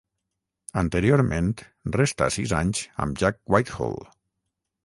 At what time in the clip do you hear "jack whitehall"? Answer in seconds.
3.25-3.99